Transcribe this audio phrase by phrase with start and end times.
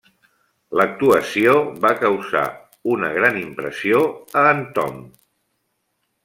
[0.79, 1.51] L'actuació
[1.83, 2.41] va causar
[2.95, 4.01] una gran impressió
[4.43, 4.99] a en Tom.